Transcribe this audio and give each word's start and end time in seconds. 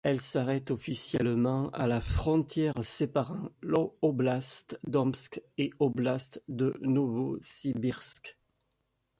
Elle 0.03 0.19
s'arrête 0.19 0.71
officiellement 0.71 1.69
à 1.73 1.85
la 1.85 2.01
frontière 2.01 2.73
séparant 2.83 3.51
l'oblast 3.61 4.79
d'Omsk 4.83 5.39
et 5.59 5.69
l'oblast 5.79 6.41
de 6.47 6.75
Novossibirsk. 6.81 8.35